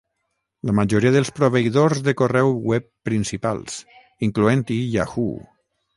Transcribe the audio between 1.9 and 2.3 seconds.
de